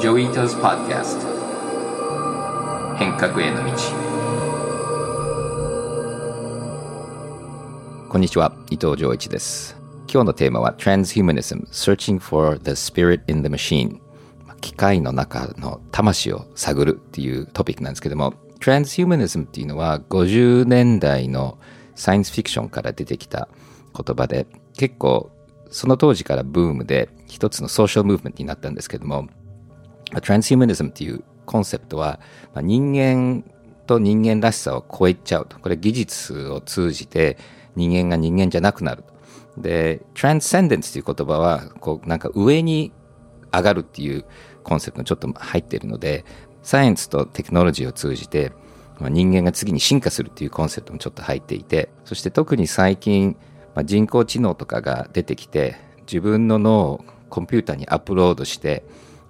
[0.00, 1.26] Joi Ito's Podcast
[2.98, 3.72] 変革への道。
[8.08, 9.76] こんにちは伊藤穰一です。
[10.08, 13.98] 今日のテーマは Transhumanism Searching for the Spirit in the Machine
[14.60, 21.58] 機械の中の魂を探るっていうトピックなんですけども Transhumanism っていうのは50年代の
[21.96, 23.48] サイエンスフィクションから出てきた
[23.96, 25.32] 言葉で結構
[25.70, 29.28] その当時からブームで一つのソーシャルムーブメントになったんですけども、
[30.10, 32.20] トランスヒューマニズムっていうコンセプトは、
[32.54, 33.44] まあ、人間
[33.86, 35.58] と人間らしさを超えちゃうと。
[35.58, 37.38] これ技術を通じて
[37.76, 39.12] 人間が人間じゃなくなると。
[39.60, 42.92] で、トランスセンデンスという言葉は、こうなんか上に
[43.52, 44.24] 上がるっていう
[44.62, 46.24] コンセプトにちょっと入っているので、
[46.62, 48.52] サイエンスとテクノロジーを通じて、
[48.98, 53.36] まあ、人間が次に進化するっていうコンセプトもちょっと入っていて、そして特に最近、
[53.74, 58.84] まあ、人工知能とかが出てきて自分の脳をコンピューターにアップロードして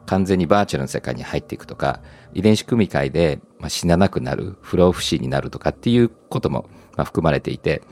[0.08, 2.01] 完全にバーチャルの世界に入っていくとか
[2.32, 7.82] 遺伝子組み換えで、まあ、死ななくなる不老不死になるとかっていうことも、まあ、含まれていて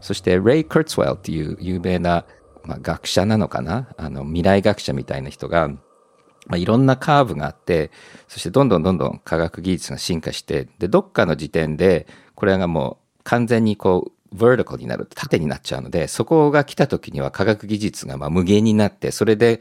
[0.00, 2.24] そしてレイ・クルツウェルっていう有名な、
[2.64, 3.88] まあ、学者なのかな？
[3.96, 5.76] あの未来学者みたいな人が、ま
[6.52, 7.92] あ、いろんなカーブがあって
[8.26, 19.60] そしてどんどんどんどん科学技術が進化してでどっかの時点でこれがもう完全にこう vertical になる縦になっちゃうので、そこが来た時には科学技術がまあ無限になって、それで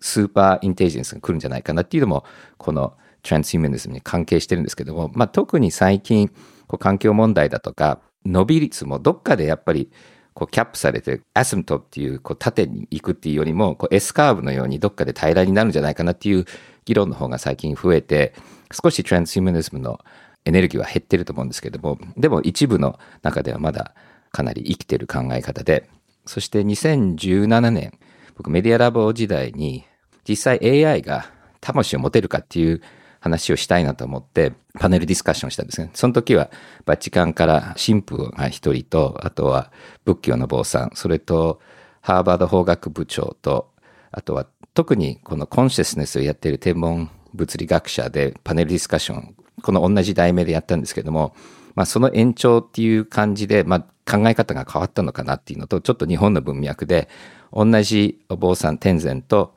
[0.00, 2.24] スーパーインテリジェンスが来るんじゃないかなっていうのも、
[2.58, 6.28] このトランスヒューマニズムに関係してるんですけども、まあ、特に最近、
[6.66, 9.90] こう環境問題だとか、伸び率もどっかでやっぱり
[10.34, 16.44] こうキャップされて、アスムトっていうこう縦に行くっていうよりも、こう S カーブのようにどっかで平らになるんじゃないかなっていう
[16.84, 18.34] 議論の方が最近増えて、
[18.70, 20.00] 少しトランスヒューマニズムの
[20.44, 23.94] エネルギーは減ってると思うんですけども、でも一部の中ではまだ
[24.30, 25.88] かなり生きてる考え方で、
[26.26, 27.98] そして2017年、
[28.36, 29.84] 僕メディアラボ時代に
[30.28, 31.26] 実際 AI が
[31.60, 32.80] 魂を持てるかっていう
[33.20, 35.90] 話をしたいなと思ってパネルディスカッションしたんですね。
[35.94, 36.50] その時は
[36.84, 39.72] バチカンから神父が一人と、あとは
[40.04, 41.60] 仏教の坊さん、それと
[42.00, 43.70] ハーバード法学部長と、
[44.12, 51.34] あとは特にこのコンシェスネスをやっている天文物理学者でパネルディスカッションこの同じ題名でやったんですけども、
[51.74, 53.80] まあ、その延長っていう感じで、まあ、
[54.10, 57.08] 考え方が変わったのかなっていうのと、ちょっと日本の文脈で、
[57.52, 59.54] 同じお坊さん天然と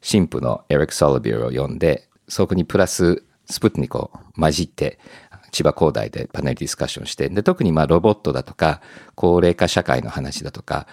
[0.00, 4.98] 神父のエリック・ソロビアを呼んで、そこにプラススプトニコを混じって、
[5.50, 8.80] 千葉工大でパネルディスカッションして、で、特にまあロボットだとか、
[9.14, 10.86] 高齢化社会の話だとか、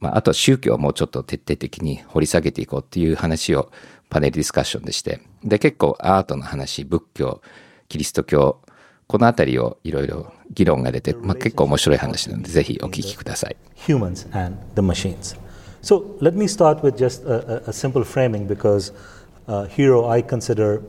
[0.00, 3.70] まあ、あとは宗教をもうちょっと徹底的に掘り下げていこうっていう話を
[4.08, 7.40] パネルディスカッションでして、で、結構アートの話、仏教、
[7.88, 8.60] キリスト教、
[9.06, 13.56] このあたりをいろいろ議論が出て、まあ、結構面白い話なので、ぜひお聞きください。
[13.86, 15.38] Humans and the machines.
[15.82, 18.92] So let me start with just a, a simple framing because
[19.48, 20.82] uh, Hero, I consider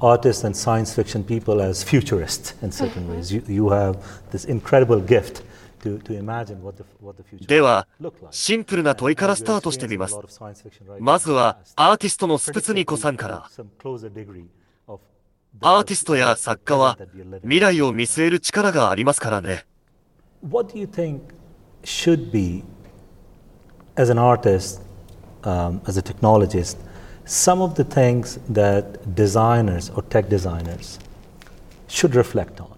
[0.00, 3.32] artists and science fiction people as futurists in certain ways.
[3.32, 3.96] You, you have
[4.30, 5.42] this incredible gift.
[7.46, 7.86] では、
[8.30, 10.18] シンプルな問いからスタートしてみます。
[10.98, 13.48] まずは、アーティストのスプツニコさんから。
[15.60, 16.98] アーティストや作家は
[17.42, 19.64] 未来を見据える力がありますからね。
[20.42, 21.20] What do you think
[21.82, 22.64] should be,
[23.96, 24.80] as an artist,
[25.42, 26.76] um, as a technologist,
[27.24, 30.98] some of the things that designers or tech designers
[31.88, 32.76] should reflect on?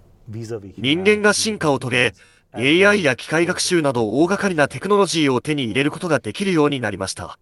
[0.76, 2.14] 人間が進化を遂げ、
[2.54, 7.38] AI や機械学習など大掛かりなテクノロジーを手に入れることができるようになりました。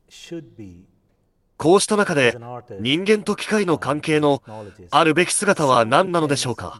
[1.57, 2.37] こうした中で
[2.81, 4.43] 人間と機械の関係の
[4.91, 6.79] あるべき姿は何なのでしょうか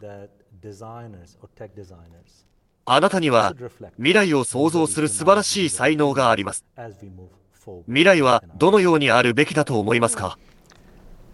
[2.89, 3.53] あなたには
[3.97, 6.63] 未来を想像する素晴らしい才能があります。
[7.85, 10.37] 未来はどのようにあるべきだと思いますか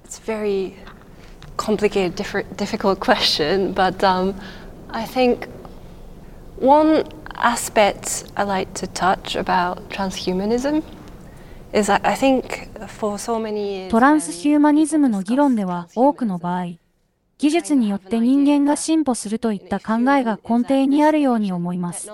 [0.03, 0.73] It's a very
[1.57, 2.15] complicated,
[2.55, 4.33] difficult question, but um,
[4.89, 5.47] I think
[6.59, 7.03] one
[7.35, 10.83] aspect I like to touch about transhumanism
[13.89, 16.65] トランスヒューマニズムの議論では多くの場合、
[17.37, 22.09] 技術によって人間が進歩するといった考えが根底にあるように思います。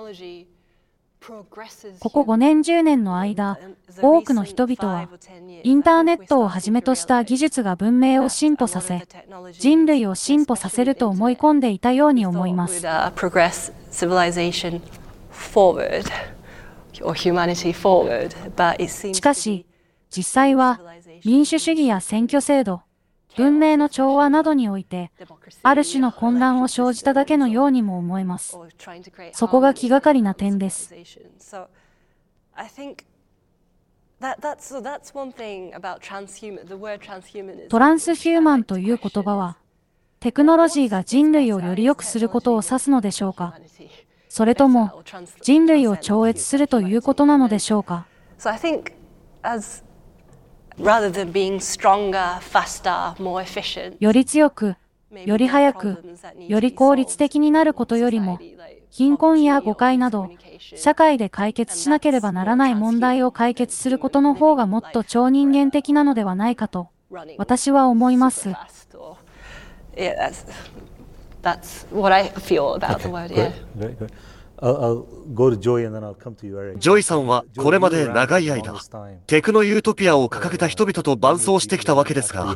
[2.00, 3.60] ここ5年10年の間、
[4.02, 5.10] 多くの人々は、
[5.64, 9.06] インターネットをはじめとした技術が文明を進歩させ、
[9.52, 12.80] 人類を進歩させると思い込んでいたように思います。
[19.14, 19.66] しかし、
[20.10, 20.80] 実際は
[21.24, 22.82] 民主主義や選挙制度、
[23.38, 25.12] 文明の調和などにおいて、
[25.64, 28.58] ある種の混乱を生じただけのようにも思えます。
[29.34, 30.94] そこが気がかりな点です。
[37.70, 39.58] トランスヒューマンという言葉は、
[40.20, 43.56] テクノロジーが人類をより良くすることを指すのでしょうか？
[44.28, 45.02] それとも
[45.42, 48.06] 人類を超越するということなのでしょうか？
[54.00, 54.78] より強く、
[55.26, 58.40] より早く、より効率的になることよりも、
[58.90, 66.88] 貧困や誤解など、社会で解決しなければならない問題を解決することの方がもっと超人間的なのではないかと、
[67.38, 68.50] 私は思います。
[76.78, 78.74] ジョイさんはこれまで長い間、
[79.26, 82.56] テクノユートピアを掲げた人々と伴走してきたわけですが、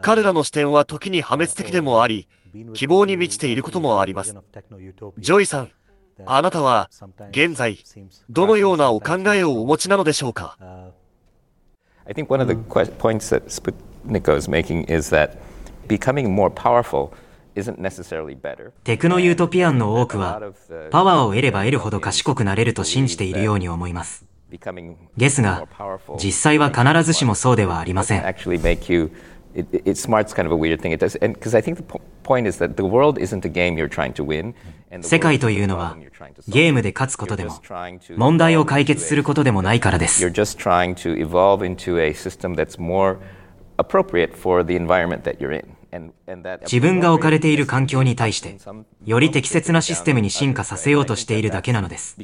[0.00, 2.28] 彼らの視点は時に破滅的でもあり、
[2.74, 4.32] 希望に満ちていることもあります。
[5.18, 5.70] ジョイさん、
[6.24, 6.88] あなたは
[7.30, 7.78] 現在、
[8.30, 10.56] どのようなお考えをお持ちなのでしょうか？
[18.84, 20.40] テクノユートピアンの多くは、
[20.90, 24.26] パワーを得れば得るほど賢くなれると信じているように思います。
[25.16, 25.66] ですが、
[26.22, 28.24] 実際は必ずしもそうではありません。
[35.00, 35.96] 世界というのは
[36.46, 37.60] ゲームで勝つことでも
[38.16, 40.22] 問題を解決することでもないからです。
[46.62, 48.56] 自分が置かれている環境に対して、
[49.04, 52.16] より適切なシステムに進化させようとしているだけなのです。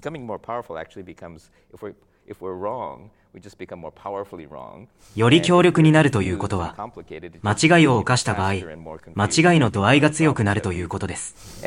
[5.16, 6.74] より強力になるということは、
[7.42, 11.62] 間違いを犯した場合、間違いの度合いが強くなるということです。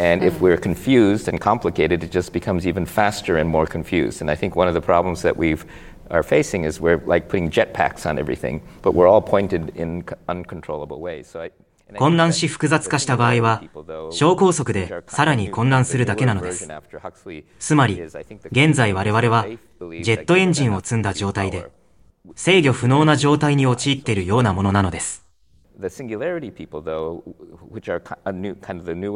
[6.09, 10.99] Are facing is we're like putting jetpacks on everything, but we're all pointed in uncontrollable
[10.99, 11.27] ways.
[11.27, 11.51] So I,
[11.97, 13.61] 混乱し複雑化した場合は、
[14.09, 16.67] 小高速でさらに混乱するだけなのです。
[17.59, 18.01] つまり、
[18.51, 21.67] 現在我々は、ジェットエンジンを積んだ状態で、
[22.35, 25.24] 制御不能な状態に陥っているようなものなのです。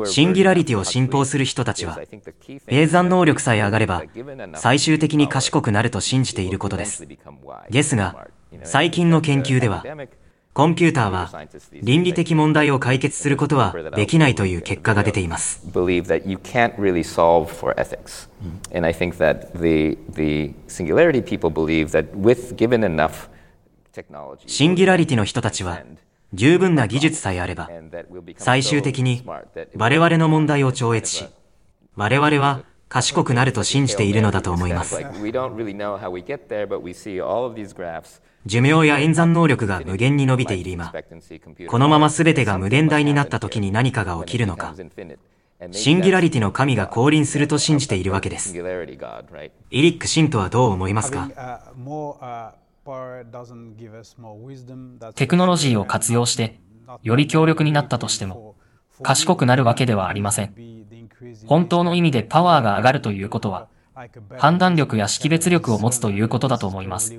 [0.05, 1.99] シンギュラリティを信奉する人たちは、
[2.67, 4.03] 計算能力さえ上がれば、
[4.55, 7.07] 最終的に賢くなると信じていることです。
[7.69, 8.27] ですが、
[8.63, 9.83] 最近の研究では、
[10.53, 11.31] コンピューターは
[11.81, 15.65] 倫理的問題を解決することはできないという結果が出ています。
[24.47, 25.81] シンギュラリティの人たちは
[26.33, 27.69] 十分な技術さえあれば
[28.37, 29.23] 最終的に
[29.75, 31.25] 我々の問題を超越し
[31.95, 34.99] 我々は賢くなると信じているのだと思います。
[38.45, 40.91] 寿命や演算能力が無限に伸びている今、
[41.67, 44.73] このまま全てが無限大になった時に何かが起きるのか、
[45.71, 48.57] シンギュラリティの神が降臨すると信じているわけです。
[48.57, 51.29] イリック・シントはどう思いますか？
[55.15, 56.59] テクノロジーを活用して、
[57.03, 58.55] より強力になったとしても、
[59.03, 60.53] 賢くなるわけではありません。
[61.45, 63.67] 本当の意味でパワーが上がるということは、
[64.37, 67.13] 判断力や識別力を持つということだと思います。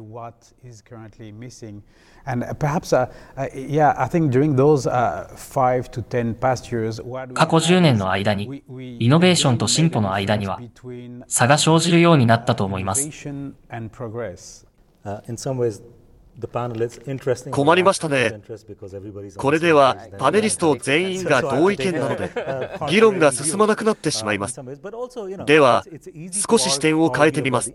[7.35, 8.64] 過去10年の間に、
[8.99, 10.58] イノベーションと進歩の間には、
[11.28, 13.11] 差が生じるようになったと思います。
[17.50, 18.40] 困りましたね。
[19.37, 22.30] これではパネリスト全員が 同意見なので、
[22.88, 24.59] 議論が進まなくなってしまいます。
[25.45, 25.85] では、
[26.49, 27.73] 少し視点を変えてみます。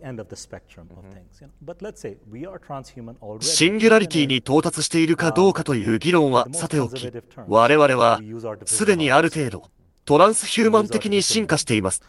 [3.39, 7.11] シンギュラリティに到達しているかどうかという議論はさておき、
[7.47, 8.19] 我々は
[8.65, 9.63] すでにある程度、
[10.05, 12.01] トランスヒューマン的に進化しています。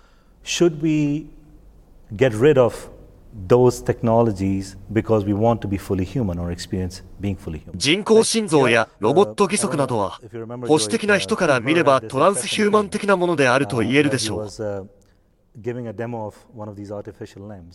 [3.37, 6.51] Should we get rid of those technologies because we want to be fully human or
[6.51, 7.79] experience being fully human.
[7.79, 10.21] 人工心臓やロボット義足などは
[10.63, 14.49] 保守的な人から見ればトランスヒューマン的なものであると言えるでしょう。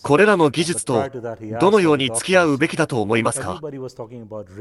[0.03, 1.09] これらの技術と
[1.59, 3.59] どのように付き合うべきだと思いますか？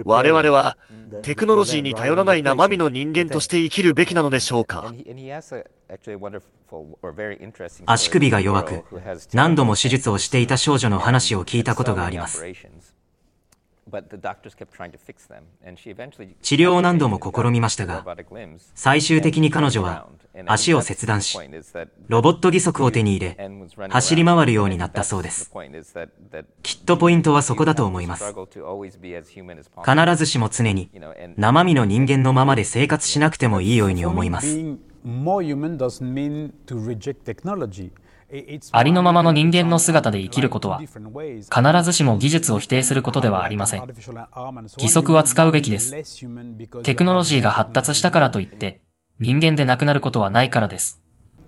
[0.06, 0.78] 我々は
[1.20, 4.94] テクノロジーに頼らない生身の人間として生きるべきなのでしょうか？
[7.84, 8.84] 足首が弱く
[9.34, 12.42] 何度も手術をしていた少女の話を聞いたことがあります
[16.42, 18.06] 治療を何度も試みましたが、
[18.76, 20.06] 最終的に彼女は
[20.46, 21.38] 足を切断し、
[22.08, 23.50] ロボット義足を手に入れ、
[23.88, 25.50] 走り回るようになったそうです。
[26.62, 28.24] きっとポイントはそこだと思います。
[28.24, 30.90] 必ずしも常に
[31.36, 34.58] 生身の人間のままで生活しなくてもいいように思います。
[38.70, 40.92] ありのままの人間の姿で生きることは、必
[41.82, 43.82] ずしも技術を否定することではありません。
[44.78, 45.92] 義足は使うべきです。
[46.82, 48.82] テクノロジーが発達したからといって、
[49.20, 50.98] 人間でなくなることはないからです。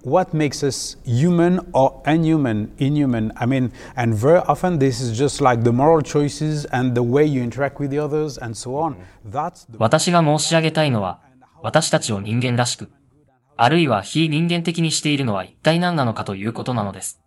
[0.04, 3.32] What makes us human or unhuman, inhuman?
[3.36, 7.24] I mean, and very often this is just like the moral choices and the way
[7.24, 8.96] you interact with the others and so on.
[9.26, 11.20] That's 私が申し上げたいのは、
[11.62, 12.90] 私たちを人間らしく、
[13.56, 17.20] あるいは非人間的にしているのは一体何なのかということなのです。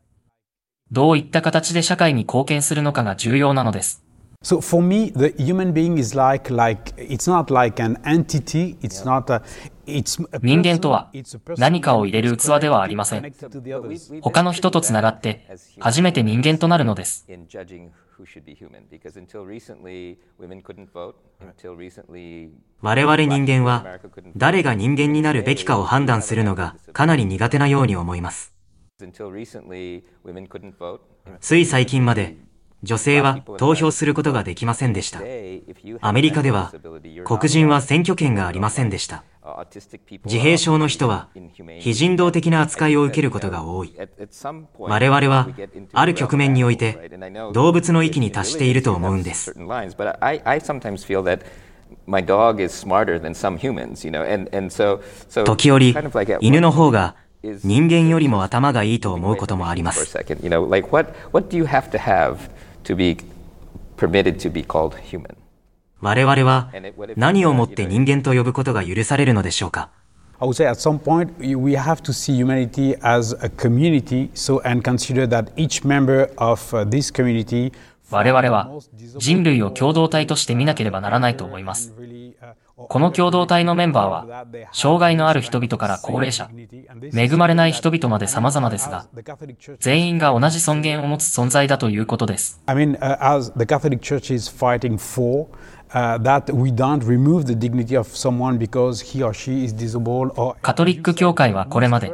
[0.91, 4.05] どういった形で社会に貢献するのかが重要なのです。
[4.43, 9.33] So for me, the human being is like, like, it's not like an entity, it's not
[9.33, 9.41] a,
[9.85, 11.11] 人間とは
[11.57, 13.33] 何かを入れる器ではありません。
[14.21, 15.47] 他の人とつながって
[15.79, 17.27] 初めて人間となるのです。
[22.81, 23.99] 我々人間は
[24.35, 28.53] 誰が人間になるべきかを判断するのがかなり苦手なように思います。
[31.41, 32.37] つい最近まで
[32.85, 35.19] 女性は投票することができませんでした。
[36.01, 36.71] アメリカでは
[37.25, 39.23] 黒人は選挙権がありませんでした。
[40.23, 41.29] 自閉症の人は
[41.79, 43.95] 非人道的な扱いを受けることが多い。
[44.77, 45.49] 我々は
[45.93, 47.11] ある局面において
[47.53, 49.55] 動物の域に達していると思うんです。
[55.45, 55.95] 時折、
[56.39, 57.15] 犬の方が
[57.63, 60.17] 人間よりも頭がいいと思うこともあります。
[66.01, 66.71] 我々は
[67.15, 69.89] 何をもって人間と呼ぶことが許されるのでしょうか
[70.37, 74.61] I would say at some point we have to see humanity as a community so
[74.67, 77.71] and consider that each member of this community
[78.11, 78.69] 我々は
[79.17, 81.93] 人類を共同体として見なければならないと思います。
[82.77, 86.49] この共同体のメンバーは、障害のある人々から高齢者、
[87.13, 89.07] 恵まれない人々まで様々ですが、
[89.79, 92.61] 全員が同じ尊厳を持つ存在だということです。
[92.65, 95.47] I mean, uh, as the Catholic Church is fighting for
[95.93, 100.33] Uh, that we don't remove the dignity of someone because he or she is disabled
[100.35, 102.11] or カトリック教会はこれまで、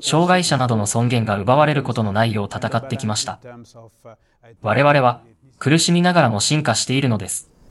[0.00, 3.40] 障害者などの尊厳が奪われることのないよう戦ってきました。
[4.60, 5.22] 我々は
[5.58, 7.51] 苦しみながらも進化しているのです。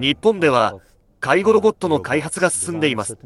[0.00, 0.80] 日本では
[1.20, 3.18] 介護ロボットの開発が進んでいます。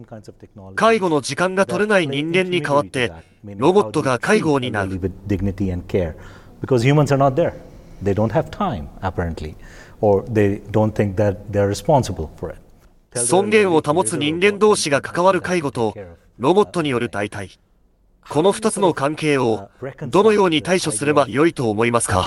[0.76, 3.12] 介護の時間が取れない人間に代わって、
[3.45, 4.88] ロボットが介護を担う。
[6.62, 7.52] because humans are not there.
[8.02, 9.54] They don't have time, apparently,
[10.00, 12.59] or they don't think that they're responsible for it.
[13.14, 15.95] 尊厳を保つ人間同士が関わる介護と
[16.38, 17.59] ロボットによる代替。
[18.28, 19.69] この二つの関係を
[20.09, 22.25] どのように対処すればよいと思いますか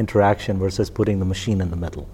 [0.00, 2.06] interaction versus putting the machine in the middle.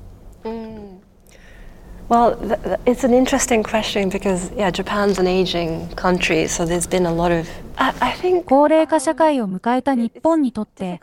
[2.09, 6.87] Well, th- th- it's an interesting question because, yeah, Japan's an aging country, so there's
[6.87, 7.49] been a lot of.
[7.79, 8.45] I, I think.
[8.45, 11.01] 高齢化社会を迎えた日本にとって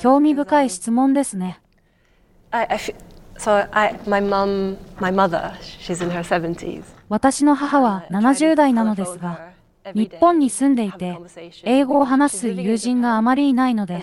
[0.00, 1.60] 興味深い質問ですね。
[2.52, 2.78] I, I
[3.38, 6.84] so I, my mom, my mother, she's in her 70s.
[7.10, 9.50] 私の母は70代なのですが、
[9.94, 11.18] 日本に住んでいて、
[11.62, 14.02] 英語を話す友人があまりいないので、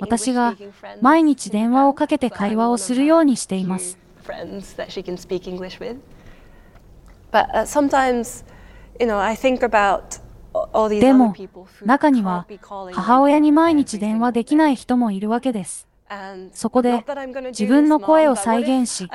[0.00, 0.54] 私が
[1.00, 3.98] 毎日電話をかけて会話をするようにしています。
[10.72, 11.34] uh, でも、
[11.84, 12.46] 中には
[12.92, 15.86] 母親に毎日電話できない人もいるわけです。
[16.52, 17.04] そこで
[17.48, 19.08] 自分の声を再現し、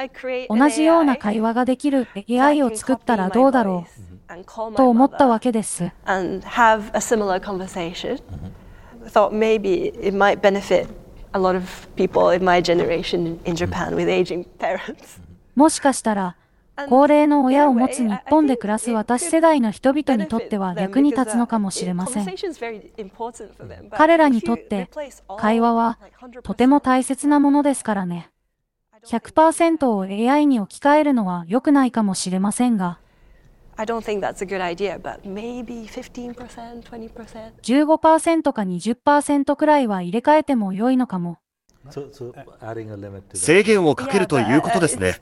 [0.49, 4.10] 同じような会話ができる AI を作ったらどうだろう
[4.75, 5.91] と思ったわけです。
[9.05, 10.87] Thought maybe it might benefit
[11.33, 11.63] a lot of
[11.95, 15.19] people in my generation in Japan with aging parents.
[15.55, 16.35] もしかしたら、
[16.87, 22.27] 高齢の親を持つ日本で暮らす私世代の人々にとっては役に立つのかもしれません。
[23.91, 24.89] 彼らにとって
[25.37, 25.99] 会話は
[26.43, 28.29] とても大切なものですからね。
[29.05, 32.99] 100%を AI に置き換えるのは良くないかもしれませんが、
[37.61, 41.37] 15%か20%くらいは入れ替えても良いのかも。
[43.33, 45.15] 制限をかけるということですね。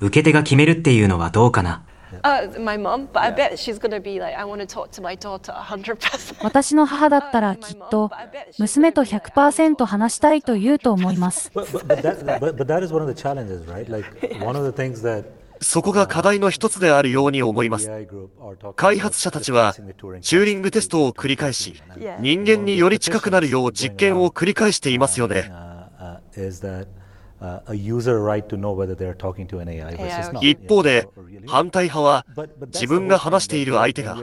[0.00, 1.84] 受け手が決めるっていうのはどうかな？
[6.42, 8.10] 私の母だったらきっと
[8.58, 11.50] 娘と100%話したいと言うと思います。
[15.60, 17.90] そこが課題の一つであるように思います。
[18.76, 19.74] 開発者たちは、
[20.20, 21.82] チューリングテストを繰り返し、
[22.20, 25.50] 人間により近くなるよう実験を繰り返していますよね。
[30.40, 31.08] 一方で、
[31.46, 32.26] 反対派は、
[32.72, 34.16] 自分が話している相手が、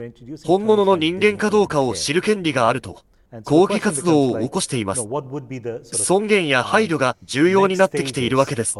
[0.44, 2.98] 本物の人間かどうかを知る権利があると、
[3.44, 5.06] 抗議活動を起こしています。
[5.92, 8.76] 尊厳や配慮が重要になってきているわけです。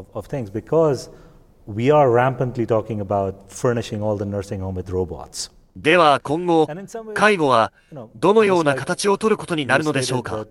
[1.66, 5.50] we are rampantly talking about furnishing all the nursing home with robots.
[5.76, 6.68] では今後、
[7.14, 7.72] 介護は
[8.14, 10.46] どのような形をとることになるのでしょうか？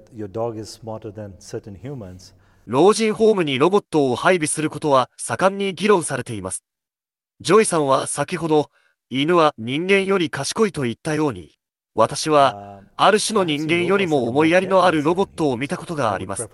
[2.65, 6.63] 老人ホームにロボットを配備することは盛んに議論されています。
[7.41, 8.69] ジョイさんは先ほど、
[9.09, 11.57] 犬は人間より賢いと言ったように、
[11.93, 16.49] 私は、ある種の人間よりも思いやりのあるロボットを見たことがあります。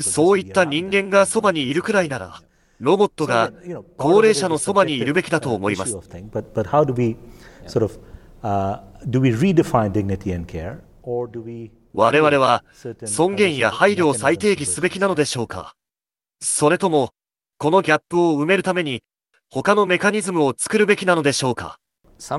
[0.00, 2.42] そういった人間がそばにいるくらいなら、
[2.80, 3.52] ロボットが
[3.96, 5.96] 高齢者のそばにいるべきだと思います。
[11.92, 12.64] 我々は
[13.04, 15.74] 尊厳や配慮を再定義すべきなのでしょうか。
[16.40, 17.10] それとも、
[17.58, 19.02] このギャップを埋めるために
[19.50, 21.78] 他のメカニズムを作るべきなのでしょうか。
[22.20, 22.38] ロ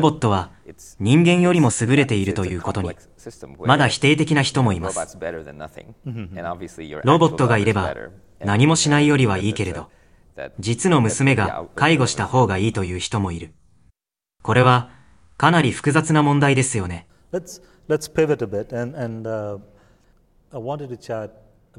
[0.00, 0.50] ボットは
[0.98, 2.90] 人間よりも優れているということに、
[3.64, 5.18] まだ否定的な人もいます。
[7.04, 7.94] ロボットがいれば
[8.40, 9.90] 何もしないよりはいいけれど、
[10.58, 13.52] 実の娘が介護した方がいいという人もいる。
[14.42, 14.90] これは
[15.38, 17.06] かなり複雑な問題ですよね。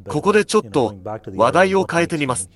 [0.08, 0.96] ここでちょっと
[1.36, 2.50] 話題を変えてみます。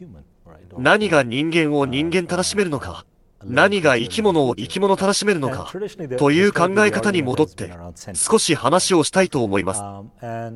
[0.77, 3.05] 何が人間を人間たらしめるのか、
[3.43, 5.69] 何が生き物を生き物たらしめるのか、
[6.17, 7.69] という考え方に戻って、
[8.13, 9.81] 少し話をしたいと思います。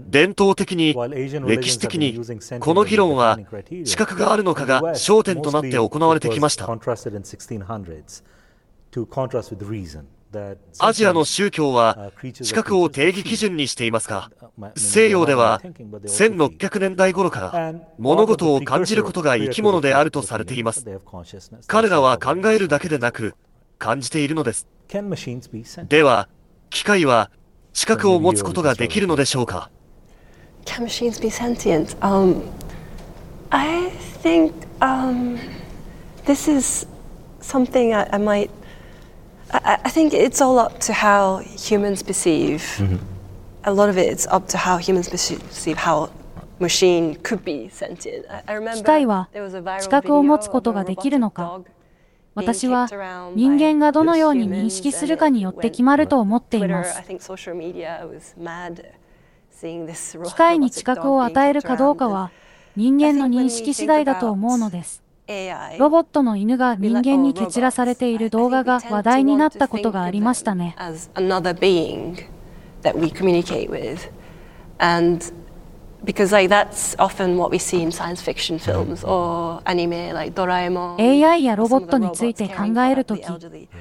[0.09, 0.95] 伝統的に、
[1.45, 2.17] 歴史的に、
[2.61, 3.37] この議論は、
[3.83, 6.67] 資格があるのかが焦点となって行われてきました。
[10.79, 14.31] アジアの宗教は資格を定義基準にしていますが、
[14.75, 20.85] 西洋では1600年代頃から物事を感じることが生き物であるとされています。
[21.67, 23.35] 彼らは考えるだけでなく
[23.77, 24.67] 感じているのです。
[25.89, 26.29] では、
[26.69, 27.31] 機械は
[27.73, 29.69] 資格を持つことができるのでしょうか
[30.65, 31.97] ？Can machines be sentient?
[31.99, 32.41] Um,
[33.49, 33.89] I
[34.21, 35.37] think um,
[36.25, 36.87] this is
[37.39, 38.49] something I, I might
[39.51, 42.61] I, I think it's all up to how humans perceive.
[42.77, 42.97] Mm-hmm.
[43.63, 46.09] A lot of it is up to how humans perceive how
[46.59, 46.65] 機
[48.83, 49.29] 械は
[49.79, 51.61] 知覚を持つことができるのか
[52.33, 52.87] 私は
[53.35, 57.03] 人間がどのように認識するかによって決まると思っています
[60.23, 62.31] 機械に知覚を与えるかどうかは
[62.75, 65.03] 人間の認識次第だと思うのです
[65.77, 70.75] ロボットの犬が人間に蹴散らされている動画が話題になったことがありましたね。
[76.05, 80.95] Because like that's often what we see in science fiction films or anime like Doraemon.
[80.99, 83.23] AI やロボットについて考えるとき、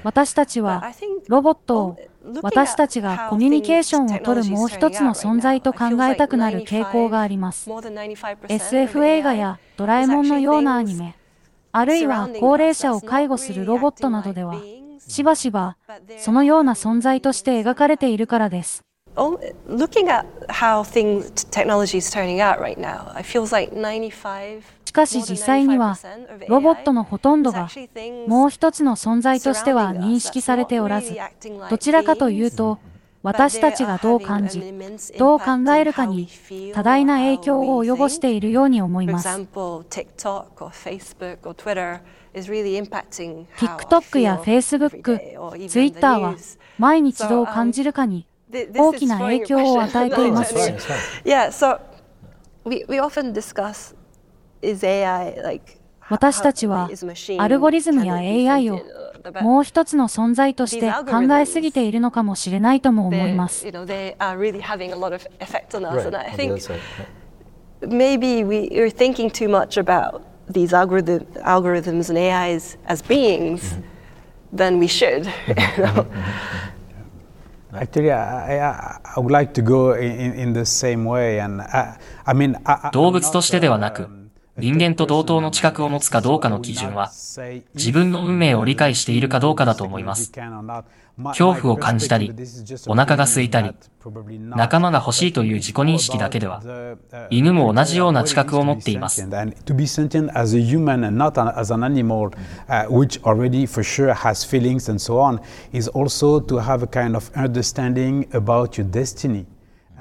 [0.02, 0.90] 私たちは
[1.28, 1.96] ロボットを
[2.42, 7.70] 私たちがコミュニケーションをとるもう一つの存在と考えたくなる傾向があります。
[8.48, 11.14] SF 映画やドラえもんのようなアニメ、
[11.78, 14.54] あるいは高齢者を介護するロボットなどでは、
[14.98, 15.76] しばしば
[16.16, 18.82] そのような存在として描かれているからです。
[24.86, 25.98] しかし実際には、
[26.48, 27.68] ロボットのほとんどが
[28.26, 31.14] もう一つの存在としては認識されておらず、
[31.68, 32.78] どちらかというと、
[33.26, 34.60] 私たちがどう感じ、
[35.18, 36.28] どう考えるかに
[36.72, 39.28] 多大な影響を及ぼしているように思います。
[43.56, 46.36] TikTok や Facebook、Twitter は
[46.78, 48.28] 毎日どう感じるかに
[48.76, 50.54] 大きな影響を与えています。
[56.08, 56.88] 私たちは
[57.38, 58.80] アルゴリズムや AI を
[59.42, 63.66] もう一つの存在として考えすぎているのかもしれないとも思います。
[67.82, 73.76] Maybe we are thinking too much about these algorithm, algorithms and AIs as beings
[74.52, 75.26] than we should.
[75.46, 76.06] You know?
[77.74, 81.40] Actually, I, I, would like to go in, in the same way.
[81.40, 84.08] And I, I mean, I, 動物としてではなく、
[84.58, 87.12] 人間と同等の知覚を持つかどうかの基準は、
[87.74, 90.32] 自分の運命を理解しているかどうかだと思います。
[91.18, 92.32] 恐怖を感じたり、
[92.86, 93.74] お腹が空いたり、
[94.40, 96.62] 仲間が欲しいという自己認識だけでは、
[97.28, 99.28] 犬も同じような知覚を持っています。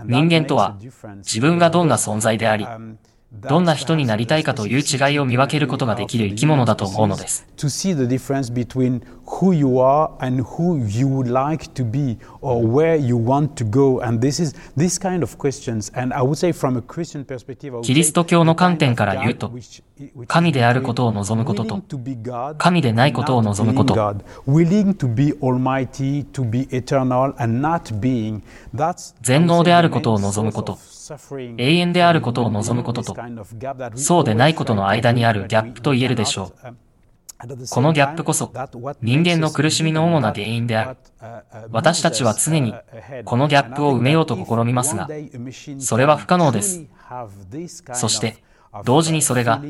[0.05, 0.77] 人間とは、
[1.17, 2.67] 自分がどんな存在であり、
[3.41, 7.45] どんな人になりたいかという違いを見分けることができる生き物だと思うのです。
[17.81, 19.51] キリスト教の観点から言うと、
[20.27, 21.81] 神であることを望むことと、
[22.57, 24.15] 神でないことを望むこと、
[29.21, 30.77] 全能であることを望むこと、
[31.57, 33.15] 永遠であることを望むことと、
[33.95, 36.75] そうでないことの間にあるギャップと言えるでしょう。
[37.69, 38.51] このギャップこそ
[39.01, 40.97] 人間の苦しみの主な原因である。
[41.69, 42.73] 私たちは常に
[43.25, 45.07] このギャップを埋めようと試みますが、
[45.79, 46.85] それは不可能です。
[47.93, 48.37] そして、
[48.83, 49.61] 同時にそれが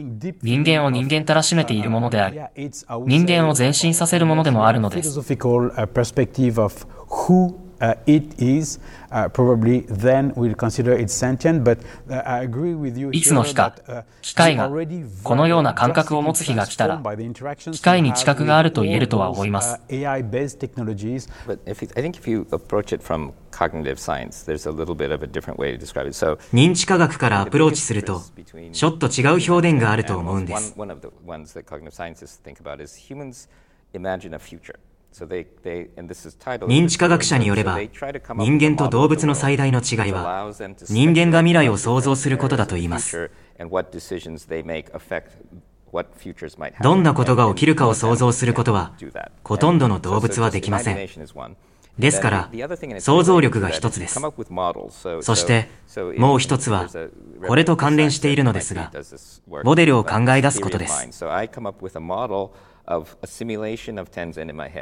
[0.41, 2.39] 人間を人間たらしめているものであり、
[3.05, 5.19] 人間を前進させるものでもあるのです。
[7.79, 8.79] Uh, it is,
[9.11, 13.75] uh, probably then we'll consider it sentient, but uh, I agree with you いつの日か、
[14.21, 14.69] 機械が
[15.23, 19.79] このような感覚を持つ日が来たら、機械に知覚があると言えるとは思います。
[19.89, 21.29] AI-based technologies.
[21.47, 25.11] But if I think if you approach it from cognitive science, there's a little bit
[25.11, 26.13] of a different way to describe it.
[26.13, 28.21] So 認知科学からアプローチすると、
[28.71, 30.73] ちょっと違う表現があると思うんです。
[30.77, 33.47] One of the ones that cognitive scientists think about is humans
[33.93, 34.75] imagine a future.
[36.67, 40.51] 認知科学者によれば、人間と動物の最大の違いは、
[40.89, 43.31] 人間が未来を想像することだと言います。
[46.81, 48.93] どんなことが起きるかを想像することは、
[49.45, 50.97] ほとんどの動物はできません。
[51.97, 52.49] ですから、
[52.99, 54.19] 想像力が一つです。
[55.21, 55.69] そして、
[56.17, 56.89] もう一つは、
[57.47, 58.91] これと関連しているのですが、
[59.63, 61.07] モデルを考え出すことです。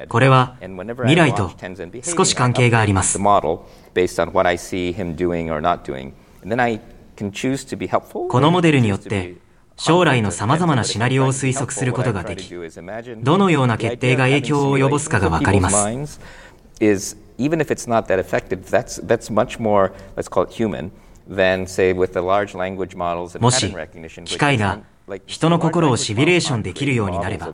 [0.09, 1.51] これは未来と
[2.03, 3.17] 少し関係があります。
[3.17, 3.23] こ
[8.41, 9.35] のモデルによって
[9.75, 12.53] 将来の様々なシナリオを推測することができ、
[13.21, 15.87] どのような決定が影響を及ぼすかがわかります。
[17.37, 20.91] even if it's not that effective, that's, that's much more, let's call it human,
[21.27, 24.25] than, say, with the large language models and pattern recognition.
[24.25, 24.79] 機械が
[25.25, 27.53] 人の心をシミュレーションできるようになれば、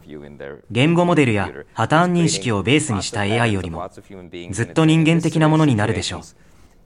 [0.69, 3.89] 言語モデルやパターン認識をベースにした AI よりも、
[4.51, 6.21] ずっと人間的なものになるでしょう。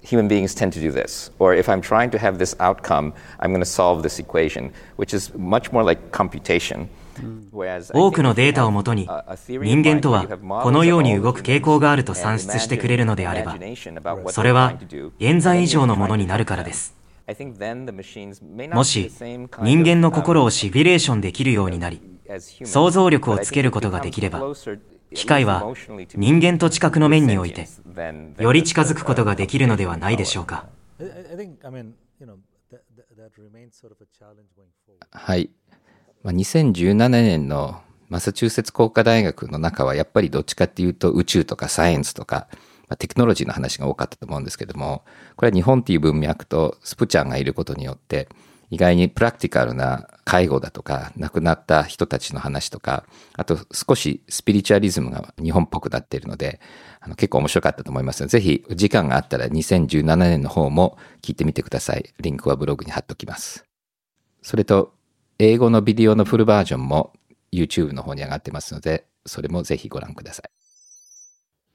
[0.04, 1.32] Human beings tend to do this.
[1.40, 5.16] Or if I'm trying to have this outcome, I'm going to solve this equation, which
[5.16, 6.88] is much more like computation.
[7.94, 9.08] 多くのデータをもとに
[9.48, 13.56] 人間とはこのように動く傾向があると算出してくれるのであれば
[14.32, 14.76] それは
[15.20, 16.96] 現在以上のものになるからです
[18.74, 19.12] もし
[19.62, 22.02] 人間の心をシミュレーションできるようになり、
[22.66, 24.42] 想像力をつけることができれば、
[25.14, 25.74] 機械は
[26.16, 27.68] 人間と知覚の面において、
[28.40, 30.68] より近づくことができるのではないでしょうか。
[35.12, 35.50] はい。
[36.26, 42.48] 2017年のマサチューセッツ工科大学の中はやっぱりどっちかっていうと宇宙とかサイエンスとか
[42.88, 45.04] まあ、テクノロジーの話が多かったと思うんですけども、
[45.36, 48.28] これは日本っていう文脈とスプちゃんがいることによって、
[48.70, 56.60] 意外にプラクティカルな介護だとか、亡くなった人たちの話とか、あと少しスピリチュアリズムが日本っぽくなっているので、
[57.00, 62.14] あの結構面白かったと思いますので、ぜひ時間があったら2017年の方も聞いてみてください。
[62.20, 63.66] リンクはブログに貼っときます。
[64.42, 64.94] それと、
[65.38, 67.14] 英語のビデオのフルバージョンも
[67.52, 70.52] YouTube の方に上がってますので、それもぜひご覧ください。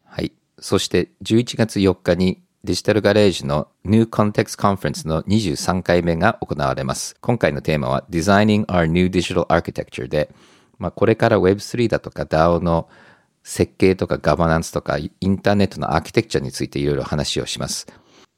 [0.05, 0.33] はい。
[0.61, 7.17] そして11月4日にデジタルガレージの New Context Conference の23回目が行われます。
[7.21, 10.31] 今回のテーマは Designing Our New Digital Architecture で、
[10.79, 12.89] まあ、これから Web3 だとか DAO の
[13.43, 17.87] 設計とかガバナンスとかインターネットのアーキテクチャについていろいろ話をします。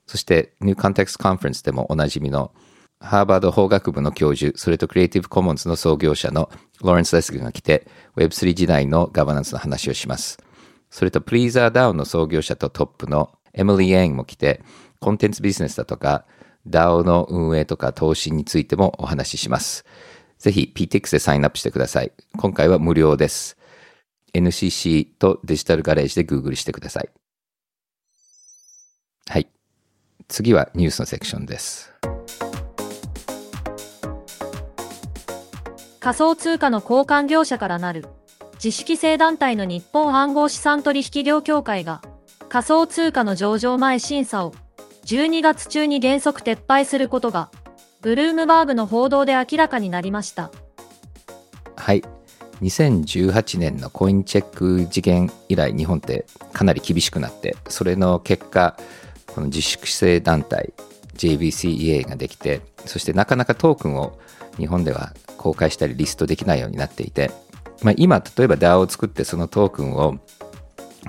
[0.06, 2.52] そして New Context Conference でもおなじみの
[3.00, 6.50] ハーバード法学部の教授、それとクリエイティブコモンズの創業者の
[6.83, 10.38] ローレンス・レッシグが来て、Web3 時代のガバナンスの話をします。
[10.90, 14.62] それと、 PleasrDAO の創業者とトップのエミリー・エインも来て、
[14.98, 16.24] コンテンツビジネスだとか、
[16.68, 19.85] DAO の運営とか投資についてもお話しします。
[20.38, 22.12] ぜひ Peatix でサインアップしてください。
[22.37, 23.57] 今回は無料です。
[24.35, 27.09] NCC とデジタルガレージで Google してください。
[29.29, 29.48] はい。
[30.29, 31.92] 次はニュースのセクションです。
[36.00, 38.07] 仮想通貨の交換業者からなる
[38.62, 42.02] 自主規制団体の日本暗号資産取引業協会が
[42.50, 44.52] 仮想通貨の上場前審査を
[45.06, 47.50] 12月中に原則撤廃することが、
[48.02, 50.50] ブルームバーグの報道で明らかになりました。
[51.74, 52.04] はい。
[52.60, 58.76] 2018年のコインチェック事件以来、日本ってかなり厳しくなって、それの結果、
[59.34, 60.74] この自粛規制団体
[61.14, 64.18] JVCEA ができて、そしてなかなかトークンを
[64.58, 67.30] 日本では公開したりリストできないようになっていて、
[67.82, 70.18] まあ、今、例えば DAO を作ってそのトークンを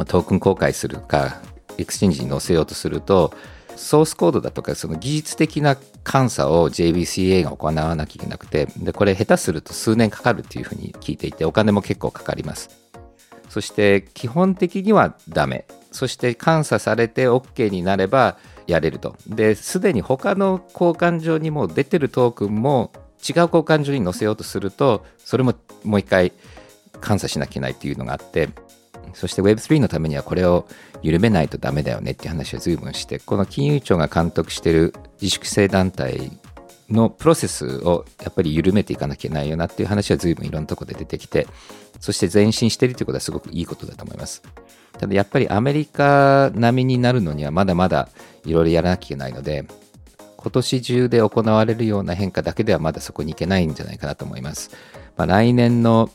[0.08, 1.42] トークン公開するか、
[1.78, 3.34] エクスチェンジに載せようとすると、
[3.76, 5.78] ソースコードだとかその技術的な
[6.10, 12.70] 監査を JVCEA が行わなきゃいけなくてでこれ下手すると数年かかるっていうふうに聞いていてお金も結構かかります。
[13.50, 15.66] そして基本的にはダメ。
[15.92, 19.18] そして監査されて OK になればやれると。
[19.28, 25.54] ですでに他の交換所にも出てるトークンも違う交換所に載せようとするとそれも
[25.84, 26.32] もう一回
[27.06, 28.50] 監査しなきゃいけないっていうのがあって
[29.14, 30.68] そして Web3 のためにはこれを
[31.02, 36.32] 緩めないとダメだよねっていう話を随分して、この金融庁が監督している自粛性団体
[36.90, 41.48] のプロセスをやっぱり緩めていかなきゃいけないよなっていう話は随分いろんなところで出てきて、
[42.00, 44.44] そして前進しているということはすごくいいことだと思います。
[44.98, 48.10] ただやっぱりアメリカ並みになるのにはまだまだ
[48.46, 49.66] いろいろやらなきゃいけないので、
[50.38, 54.72] 今年中で行われるような変化だけではまだそこに行けないんじゃないかなと思います。
[55.18, 56.10] まあ、来年の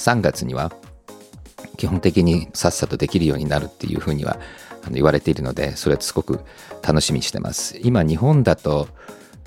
[0.00, 0.72] 3月には
[1.76, 4.38] 基本的にさっさとできるようになるっていうふうには
[4.90, 6.40] 言われているので、それはすごく
[6.82, 7.78] 楽しみにしてます。
[7.82, 8.88] 今、日本だと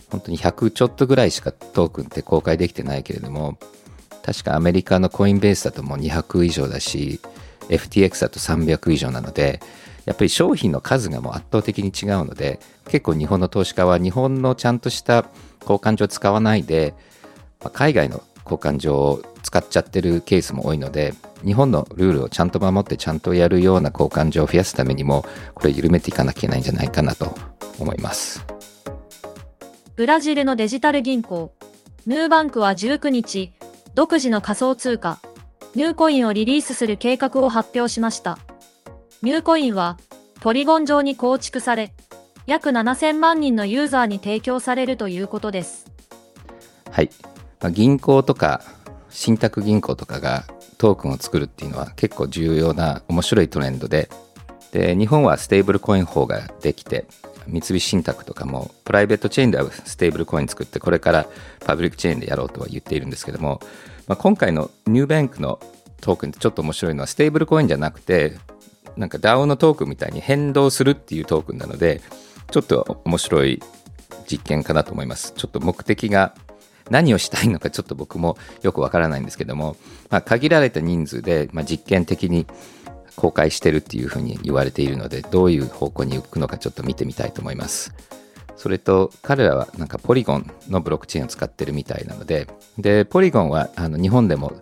[0.10, 3.58] 本当に100ちょっとぐらいしかトークンって公開できてないけれども、
[4.24, 7.20] 確かアメリカのコインベースだともう200以上だし、
[7.70, 9.60] FTX だと300以上なので、
[10.06, 15.26] やっぱり商品の数がもう圧倒的に違うので、結構日本の投資家は日本のちゃんとした
[15.62, 16.94] 交換所を使わないで、
[17.74, 27.36] 海外の交換所を使っちゃってるケースも多いので、日本のルールをちゃんと守ってちゃんとやるような交換所を増やすためにも、これ緩めていかなきゃいけないんじゃないかなと
[27.79, 28.45] 思います。
[29.95, 31.53] ブラジルのデジタル銀行、
[32.06, 33.53] ヌーバンクは19日、
[33.93, 35.19] 独自の仮想通貨、
[35.75, 38.39] ニューコインをリリースする計画を発表しました。
[39.21, 39.97] ニューコインは、
[40.41, 41.93] ポリゴン上に構築され、
[42.45, 45.86] 約7000万人のユーザーに提供されるということです。
[46.91, 47.10] はい。
[47.63, 48.62] まあ、銀行とか
[49.10, 50.43] 信託銀行とかが
[50.78, 54.10] トークンを作るっていうのは結構重要な面白いトレンドで。
[54.71, 57.06] で日本はステーブルコイン法ができて
[57.45, 61.28] 三菱信託とかもプライベートチェーンではステーブルコイン作ってこれから
[61.63, 63.62] パブリックチェーンでやろうとは言っているんですけども、
[64.08, 65.60] まあ、今回の Nubank の
[66.02, 68.34] トークンってちょっと面白いのはステーブルコインじゃなくて
[68.97, 72.02] なんか DAO のトークンみたいに変動するっていうトークンなので
[72.49, 73.62] ちょっと面白い
[74.26, 75.34] 実験かなと思います。
[75.36, 76.34] ちょっと目的が
[76.89, 79.76] 何をしたいのかちょっと僕もよくわからないんですけども、
[80.10, 82.46] まあ、限られた人数で、まあ、実験的に
[83.15, 87.93] 公開してるっていうふうに言われているのでどういう方向に行くのかちょっと見てみたいと思います。
[88.56, 94.54] それと彼らはなんかポリゴンのブロックチェーンを使ってるみたいなのででポリゴンはあの日本でも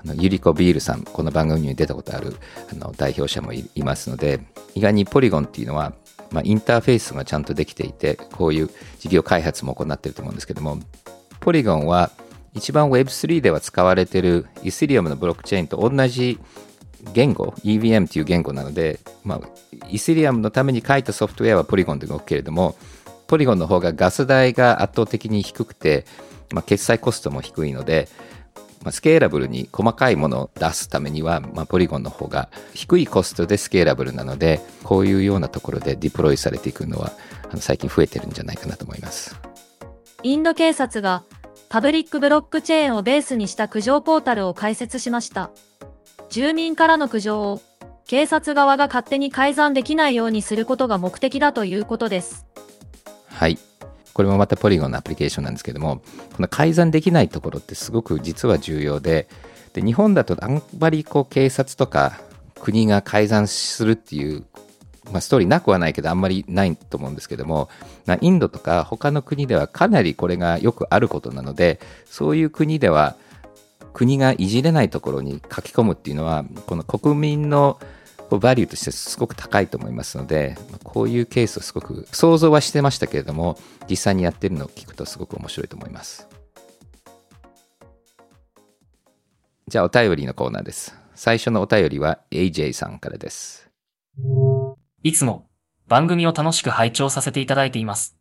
[0.00, 2.36] あのユリコ・ビールさんこの番組に出たことある
[2.70, 4.40] あの代表者もいますので
[4.74, 5.92] 意外にポリゴンっていうのは
[6.30, 10.78] まあ、インターフェースがちゃんとできていてこういう事業開発も行ってると思うんですけども
[11.48, 12.10] ポリゴンは
[12.52, 16.38] 一番 Web3 では使われているイスリアムのブロックチェーンと同じ
[17.14, 19.40] 言語、EVM という言語なので、まあ、
[19.88, 22.76] イスリアムのために書いたソフトウェアはポリゴンで動くけれども、
[23.28, 26.04] ポリゴンの方がガス代が圧倒的に低くて、
[26.52, 28.10] まあ、決済コストも低いので、
[28.82, 37.12] まあ、スケーラブルに細かいものを出すためには、まあ、ポリゴンの方が低いコストでスケーラブルなので、こういうようなところでディプロイされていくのは、
[37.50, 39.40] あの最近増えてるんじゃないかなと思います。
[40.24, 41.22] インド警察が
[41.70, 45.50] パブリックブロックチェーンをベースにした苦情ポータルを開設しました。
[46.30, 47.60] 住民からの苦情を
[48.06, 52.46] 警察側が勝手に改ざんできないようにすることが目的だということです。
[53.26, 53.58] はい。
[54.14, 56.00] これもまたポリゴンのアプリケーションなんですけども、
[56.34, 59.28] この改ざんできないところってすごく実は重要で、
[59.74, 62.18] で日本だとあんまりこう警察とか
[62.58, 64.46] 国が改ざんするっていう
[65.12, 67.68] まあ、ストーリーなくはないけどあんまりないと思うんですけども、
[68.08, 73.16] まあ、インドとか他の国ではかなりこれがよくあることなのでそういう国では
[73.92, 77.78] 国がいじれないところに書き込むっていうのはこの国民の
[78.30, 83.58] バリューとしてすごく高いと思いますのでこういうケースをすごく想像はしてましたけれども
[83.90, 86.28] 実際にやってるのを聞くとすごく面白いと思います。
[89.66, 90.94] じゃあお便りのコーナーです。
[91.14, 93.68] 最初のお便りは AJ さんからです。
[95.02, 95.47] いつも
[95.88, 98.16] 番組を楽しく拝聴させていただいています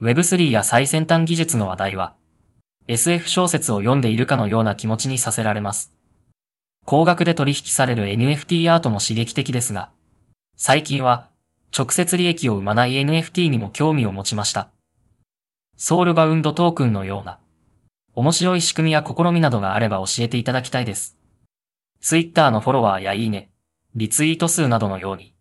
[0.00, 2.14] Web3 や最先端技術の話題は
[2.86, 5.96] SF 小説を読んでいるかのような気持ちにさせられます
[6.86, 9.90] 高額で取引される NFT アートも刺激的ですが、
[10.56, 11.28] 最近は
[11.76, 14.70] 直接利益を生まない NFT にも興味を持ちました。
[15.76, 17.40] ソウルバウンドトークンのような
[18.14, 21.18] 面白い仕組みや試みなどがあれば教えていただきたいです。
[22.00, 23.50] Twitter のフォロワーやいいね、
[23.96, 25.34] リツイート数などのように、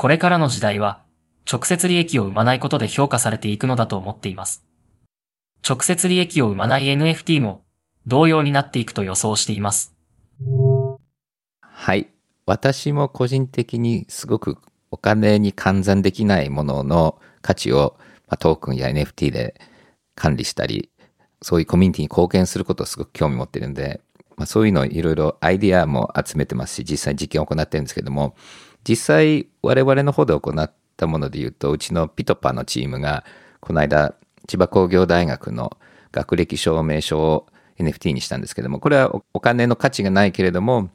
[0.00, 1.02] これからの時代は
[1.46, 4.64] 直接利益を生まないことで評価されていくのだと思っています。
[5.62, 7.64] 直接利益を生まない NFT も
[8.06, 9.94] 同様になっていくと予想しています。
[11.60, 12.08] はい。
[12.46, 14.56] 私も個人的にすごく
[14.90, 19.60] お金に換算できないものの価値を、まあ、トークンや NFT で
[20.14, 20.88] 管理したり、
[21.42, 24.00] そういうコミュニティに貢献することをすごく興味持ってるんで、
[24.38, 28.34] まあ、そういうのいろいろアイディアも集めてますし、実際実験を行ってるんですけども、
[28.88, 33.24] 実際我々の方で行ったもので言うと、うちのピトパのチームが、
[33.60, 34.14] この間、
[34.46, 35.76] 千葉工業大学の
[36.12, 37.46] 学歴証明書を
[37.78, 40.90] NFT にしたんですけども、これはお金の価値がないけれども、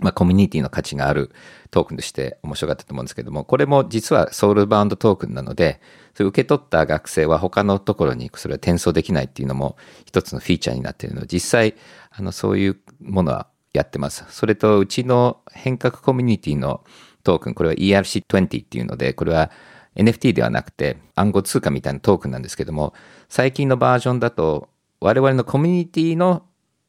[0.00, 1.30] まあ、コミュニティの価値がある
[1.70, 5.80] トークンとして面白かったと思うんですけども、これも実はソウルバウンドトークンなので、
[6.14, 11.74] それ受け取った学生は他のところにそれは転送できないっていうのも一つのフィーチャーになっているので、実際、
[12.10, 14.24] あの、そういうものはやってます。
[14.28, 16.82] それと、うちの変革コミュニティの
[17.22, 19.50] トークン、これは ERC20 っていうので、これは
[19.96, 22.94] NFT ではなくて暗号通貨みたいなトークンなんですけども、
[23.28, 24.68] 最近のバージョンだと、
[25.00, 26.44] 我々のコミュニティの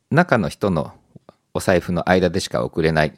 [0.09, 0.93] 中の人の
[1.53, 3.13] お財布の間でしか送れない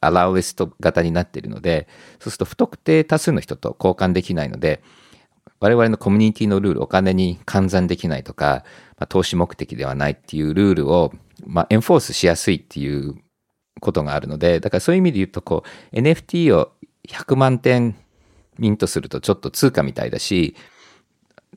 [0.00, 1.88] アラウエスト型になっているので、
[2.20, 4.82] そうすると不特定多数の人と交換できないので、
[5.60, 8.64] 我々のコミュニティのルール、お金に換算できないとか、
[8.98, 11.12] まあ、投資目的ではないっていうルールを、
[11.46, 13.16] まあ、 enforce しやすいっていう
[13.80, 16.72] ことがあるので、だからそういう意味で言うと、こう、NFT を
[17.08, 17.96] 100万点
[18.58, 20.56] ミントするとちょっと通貨みたいだし、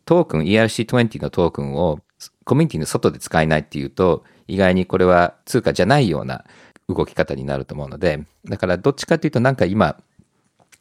[0.06, 2.00] トークン、ERC20 のトークンを
[2.43, 6.45] コミュニティの外で使えないっていうと、意外にこれは通貨じゃないような
[6.88, 9.97] 動き方になると思うので、だからどっちかというとなんか今、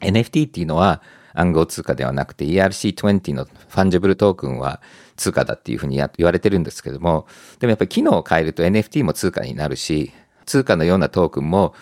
[0.00, 1.02] NFT っていうのは
[1.34, 4.80] 暗号通貨ではなくて ERC20 の fungible token は
[5.16, 7.26] 通貨だっていうふうに言われてるんですけども、
[7.58, 10.12] でもやっぱり機能を変えると NFT も通貨になるし、
[10.44, 11.74] 通貨のようなトークンも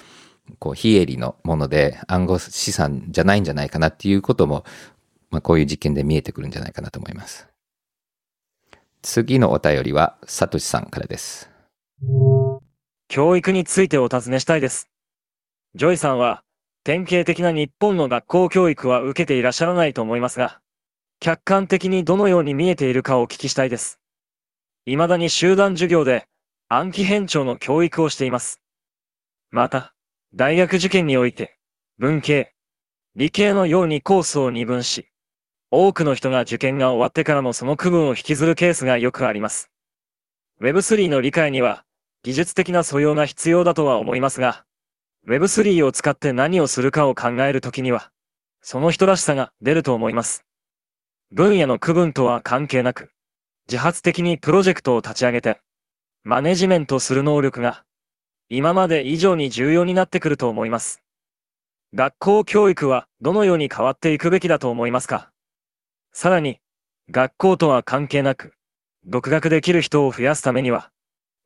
[0.59, 4.65] こう非営利のもので暗号資産じゃないんじゃないかなっていうことも、
[5.31, 7.49] まあ、こういう実験で見えてくるんじゃないかなと思います。
[9.03, 11.51] 次のお便りは、サトシさんからです。
[13.09, 14.89] 教育についてお尋ねしたいです。
[15.75, 16.43] ジョイさんは、
[16.85, 20.61] 典型的な日本の学校教育は受けていらっしゃらないと思いますが、
[21.25, 23.99] 客観的にどのように見えているかをお聞きしたいです。
[24.85, 26.29] 未だに集団授業で
[26.69, 28.61] 暗記編聴の教育をしています。
[29.51, 29.95] また、
[30.35, 31.57] 大学受験において、
[31.97, 32.53] 文系、
[33.17, 35.09] 理系のようにコースを二分し、
[35.71, 39.71] 多くの人が受験が終わってからのその区分を引きずるケースがよくあります。
[40.61, 41.87] Web3 の理解には
[42.23, 44.67] 技術的な素養が必要だとは思いますが、
[45.27, 48.11] Web3 を使って何をするかを考えるときには、
[48.61, 50.45] その人らしさが出ると思います。
[51.37, 53.11] 分野の区分とは関係なく、
[53.69, 55.59] 自発的にプロジェクトを立ち上げて、
[56.23, 57.83] マネジメントする能力が、
[58.49, 61.03] 今まで以上に重要になってくると思います。
[61.93, 65.33] 学校教育はどのように変わっていくべきだと思いますか？
[66.13, 66.61] さらに、
[67.11, 68.53] 学校とは関係なく、
[69.05, 70.93] 独学できる人を増やすためには、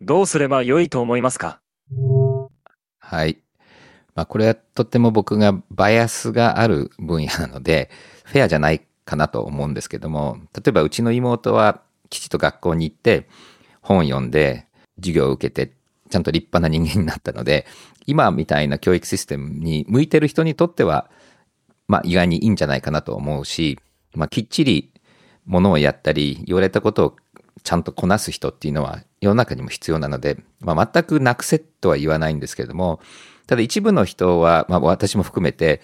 [0.03, 1.63] どうすれば良いと思いますか？
[2.99, 3.39] はい。
[4.15, 7.89] まあ、これはとっても僕がバイアスがある分野なので、
[8.25, 13.27] フェアじゃないかなと思うんですけども、例えばうちの妹はきちっと学校に行って、
[13.81, 14.67] 本読んで、
[14.97, 15.73] 授業を受けて、
[16.11, 17.67] ちゃんと立派な人間になったので、
[18.07, 21.11] 今みたいな教育システムに向いてる人にとっては、
[21.87, 23.79] まあ意外にいいんじゃないかなと思うし、
[24.15, 24.91] まあ、きっちり
[25.47, 27.17] ものをやったり、言われたことを
[27.63, 33.01] ちゃんとこなす人っていうのは世の中にも必要なので、まあ、全くなくせとは言わないんですけれども、
[33.47, 35.81] ただ一部の人は、まあ、私も含めて、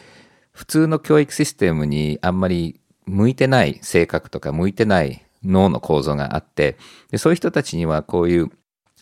[0.53, 6.77] 普通の教育システムにあんまり向いてない性格とか向いてない脳の構造があって
[7.11, 8.51] で、そういう人たちにはこういう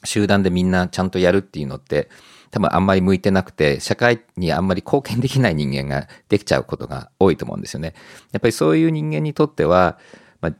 [0.05, 2.09] 集団でみんなちゃんとやるっていうのって、
[2.51, 7.95] 多分あんまり向いてなくて、社会にあんまり貢献できない人間ができちゃうことが多いと思うんですよね。
[8.33, 9.99] やっぱりそういう人間にとっては、
[10.41, 10.55] まあ、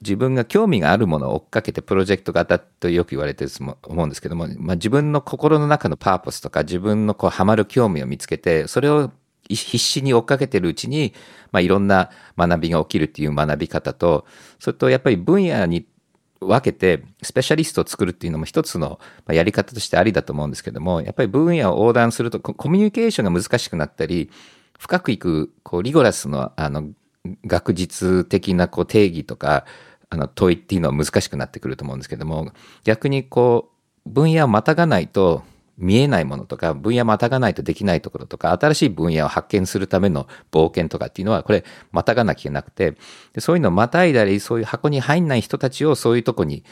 [0.00, 9.10] 自分が興味があるものを追っかけてプロジェクト型とよく言われてると思うんですけども、まあ、自分の心の中のパーポスとか自分のこうハマる興味を見つけて、それを
[9.48, 11.14] 必死に追っかけてるうちに、
[11.52, 14.26] まあ、いろんな学びが起きるっていう学び方と、
[14.58, 15.86] それとやっぱり分野に
[16.40, 24.30] 分けてスペシャリストを作るっていうのも一つのやり方としてありだと思うんですけども、やっぱり分野を横断するとコミュニケーションが難しくなったり、
[24.78, 26.90] 深くいくこうリゴラスのあの
[27.44, 29.64] 学術的なこう定義とか、
[30.10, 32.52] あの問いっていうのは難しくなってくると思うんですけども、
[32.84, 33.70] 逆にこ
[34.06, 35.42] う分野をまたがないと
[35.78, 42.96] 見えないものとか、分野またがないとできないところとか、新しい分野を発見するための冒険とかっていうのは、これ、またがなきゃいけなくて、
[43.38, 46.64] そういうのをまたいだり、そういう箱に入んない人たちをそういうとこに、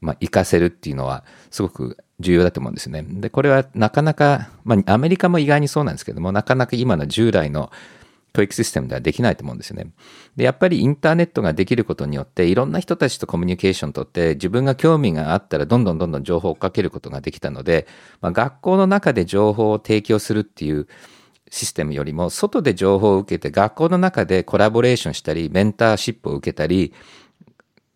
[0.00, 3.04] まあ、行かせるっていうのは、すごく重要だと思うんですね。
[3.06, 7.70] で、これはなかなか、まあ、アメリカも意外にそうなんですけども、なかなか今の従来の
[8.32, 9.86] 教育システムではできないと思うんですよね。
[10.36, 17.86] で、やっぱりインターネットができることによって、いろんな人たちとコミュニケーションとって、自分が興味があったらどんどんどんどん情報をかけることができたので、
[18.20, 20.88] まあ、学校の中で情報を提供するっていう
[21.50, 26.94] システムよりも、外で情報を受けて、学校の中でコラボレーションしたり、メンターシップを受けたり、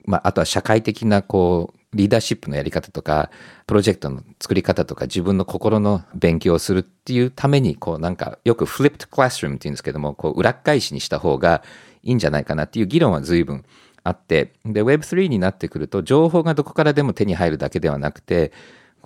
[0.05, 3.31] まあ、あとは社会的なこう、リーダーシップのやり方とか、
[3.67, 11.63] プロジェクトの作り方とか、自分の心の勉強をするっていうために、こうなんか、よくフリップクラスルームって言うんですけども、こう裏返しにした方が
[12.03, 13.65] いいんじゃないかなっていう議論は随分
[14.05, 18.53] あって、で、Web3 になってくると、情報がどこからでも手に入るだけではなくて、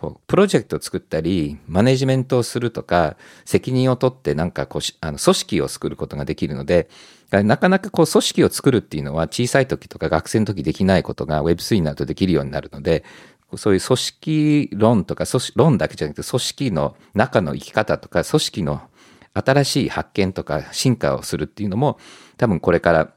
[0.01, 6.89] こうプロジェクトを作ったり、マネジメントをするとか、責任を取ってなんかこう、あの組織を作ることができるので、
[7.31, 13.05] なかなかこう組織を作るっていうのは小さい時とか学生の時できないことが Web3 になるとできるようになるので、
[13.57, 18.81] そういう組織論とか、組織論だけじゃなくて組織の中の生き方とか、組織の
[19.35, 21.99] 新しい発見とか進化をするっていうのも、
[22.39, 23.13] 多分これから、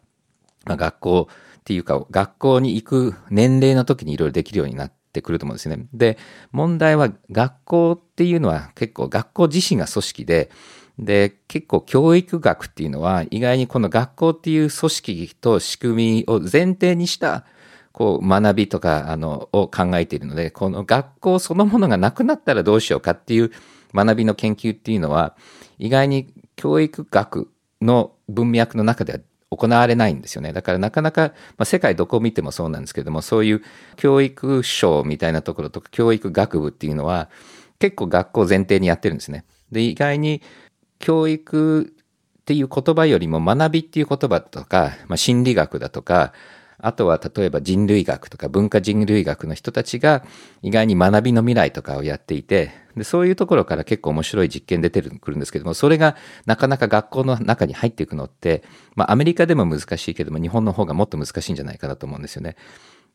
[0.65, 5.85] まあ、学校っていうか、学校に行く年齢の時にいろいろできるようになって、ってくると思うんですね。
[5.93, 6.17] で、
[6.51, 10.49] 問題は学校っていうのは結構学校自身が組織で、
[10.97, 17.45] で、結構教育学っていうのは意外にこの学校っていう組織と仕組みを前提にした
[17.91, 23.51] こう学びとかあのを考えているので、この学校そのものがなくなったらどうしようかっていう
[23.93, 25.35] 学びの研究っていうのは
[25.77, 27.51] 意外に教育学
[27.81, 29.19] の文脈の中では
[29.55, 30.53] 行われないんですよね。
[30.53, 33.63] だからなかなか、まあ、世界どこを見てもそうなんですけども、そういう
[33.95, 37.29] 教育省みたいなところとか教育学部っていうのは
[37.79, 39.45] 結構学校前提にやってるんですね。
[39.71, 40.41] で、意外に
[40.99, 41.93] 教育
[42.41, 46.33] っていう言葉よりも学びっていう言葉とか、まあ、心理学だとか、
[46.83, 50.25] あとは例えば人類学とか文化人類学の人たちが
[50.61, 58.63] 意外に学びの未来とかをやっていて、でそういうところから結構面白い実験出てくるんですけども、それがなかなか学校の中に入っていくのって、
[58.95, 62.57] まあアメリカでも難しいけども、日本の方がもっと難しいんじゃないかなと思うんですよね。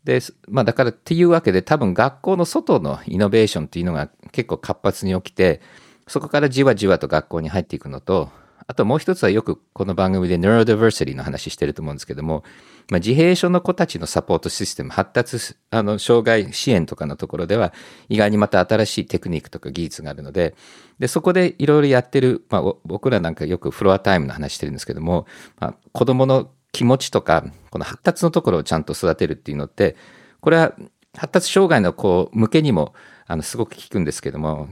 [0.04, 5.60] で、まあだからっていうわけで多分学校の外のイノベーションっていうのが結構活発に起きて、
[6.06, 8.30] そこからじわじわと学校に入っていくのと、
[8.70, 12.44] あともう一つはよくこの番組で neurodiversity の話してると思うんですけども、
[12.90, 17.72] まあ、自閉症の子たちのサポートシステム、発達、あの、障害支援とかのところでは、
[18.10, 20.54] 意外にまた新しいテクニックとか技術があるので、
[20.98, 25.26] で、そこでいろいろやってる、まあ、僕らなんかよくフロアタイムの話してるんですけども、
[25.58, 29.96] まあ、子供の気持ちとか、この発達のところをちゃんと育てるっていうのって、
[30.42, 30.74] これは
[31.16, 32.92] 発達障害の子向けにも、
[33.26, 34.68] あの、すごく効くんですけども、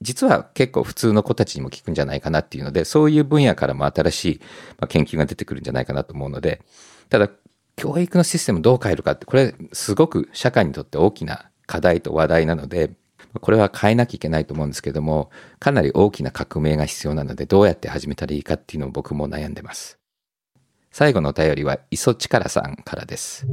[0.00, 4.40] 実は結構普通の子たちにも効くんじゃないかなっていうので、そういう分野からも新しい
[4.88, 6.62] 研究が出てくるんじゃないかなと思うので、
[7.08, 7.28] ただ、
[7.76, 12.92] 教育のシステムどう変えるかって、これすごく社会にとって大きな課題と話題なので、
[13.40, 19.98] これは変えなきゃいけないと思うんですけども、かなり大きな革命が必要なので、どうやって始めたらいいかっていうのを僕も悩んでます。
[20.90, 23.46] 最後のお便りは、磯力さんからです。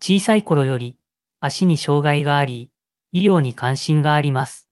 [0.00, 0.96] 小さい頃より
[1.40, 2.70] 足に障害があり、
[3.12, 4.67] 医療に関心があります。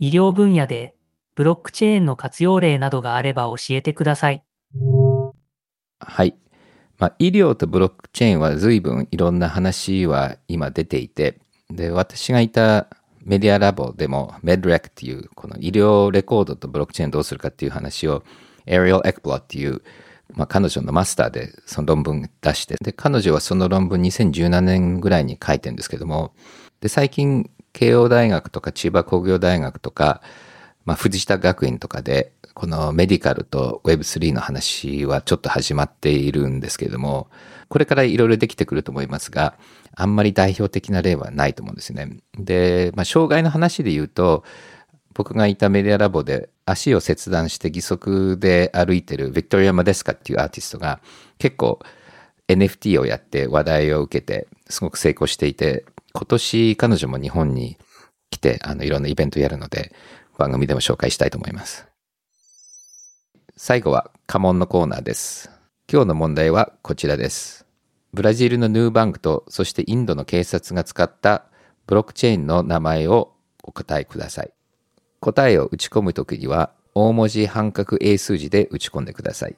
[0.00, 0.94] 医療分野で
[1.34, 4.42] ブロックチェーンの活用例などがあれば教えてください。
[6.00, 6.34] はい。
[6.98, 11.38] まあ、医療とブロックチェーンは随分いろんな話は今出ていて、
[11.68, 12.88] で、私がいた
[13.22, 18.24] メディアラボでも MedRec っていうこの医療レコードとブロックチェーンどうするかっていう話を
[18.66, 19.82] Ariel Ekblad っていう
[20.34, 26.34] まあ、彼女のマスターでその論文出して、で、彼女はその論文2017年ぐらいに書いてるんですけども、
[26.80, 30.22] で、最近慶応大学とか千葉工業大学とか、
[30.84, 37.28] まあ、藤田学院とかで、このメディカルと Web3 の話はちょっと始まっているんですけれども、
[37.68, 39.54] これからいろいろできてくると思いますが、
[39.94, 42.18] あんまり代表的な例はないと思うんですね。
[42.36, 44.44] で、まあ、障害の話で言うと、
[45.14, 51.00] 僕がいたメディアラボで足を切断して義足で歩いてるビクトリア・マデスカっていうアーティストが
[51.38, 51.80] 結構
[52.48, 57.76] NFT をやって話題を受けてすごく成功していて、今年彼女も日本に
[58.30, 59.92] 来てあのいろんなイベントやるので
[60.38, 61.86] 番組でも紹介したいと思います。
[63.56, 65.50] 最後は家紋のコーナーです。
[65.92, 67.66] 今日の問題はこちらです。
[68.14, 71.44] ブラジルのヌーバンクとそしてインドの警察が使った
[71.86, 74.52] ブロックチェーンの名前をお答えください。
[75.20, 79.56] 答えを打ち込むときには大文字半角英数字で打ち込んでください。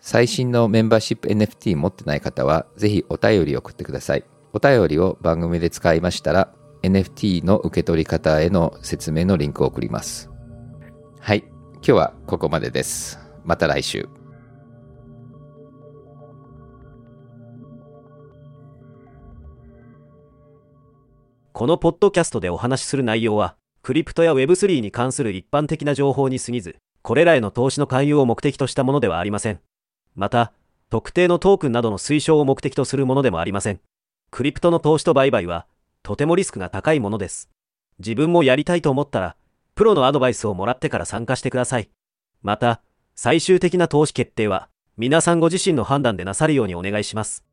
[0.00, 4.24] 最新のメンバーシップ NFT 持ってない方はぜひお便り送ってください。
[4.52, 10.30] お便りを番組で使いましたら NFT の受け取り方への説明のリンクを送ります。
[11.20, 11.44] はい。
[11.74, 13.18] 今日はここまでです。
[13.44, 14.08] また来週。
[21.52, 29.60] このポッドキャストでお話しする内容は、クリプトや Web3 に関する一般的な情報に過ぎず、これらへの投資の勧誘を目的としたものではありません。
[30.16, 30.52] また、
[30.90, 33.80] 特定のトークンなどの推奨を目的とするものでもありません。
[34.32, 35.66] クリプトの投資と売買は、
[36.02, 37.50] とてもリスクが高いものです。
[37.98, 39.36] 自分もやりたいと思ったら、
[39.74, 41.90] プロのアドバイスをもらってから参加してください。
[42.40, 42.80] また、
[43.14, 47.44] 最終的な投資決定は、皆さんご自身の判断でなさるようにお願いします。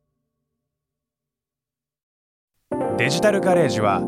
[2.96, 4.00] デジタルガレージは、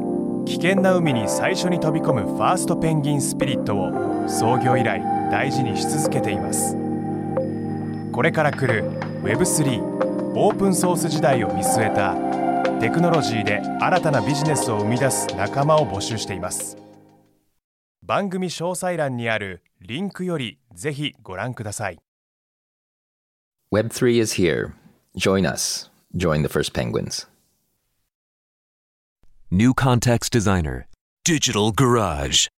[0.47, 6.75] 危険な海に最初に飛び込むファーストペンギンスピリットを創業以来大事にし続けています。
[8.13, 8.91] これから来る
[9.25, 12.15] Web3 オープンソース時代を見据えた
[12.83, 16.77] テクノロジーで新たなビジネスを生み出す仲間を募集しています
[18.03, 22.01] 番組詳細欄にあるリンクよりぜひご覧ください
[23.73, 24.73] Web3 is here.
[25.17, 25.91] Join us.
[26.17, 27.29] Join the first penguins.
[29.53, 30.89] New Context Designer
[31.25, 32.49] Digital Garage